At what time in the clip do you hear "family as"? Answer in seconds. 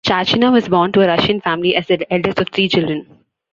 1.41-1.85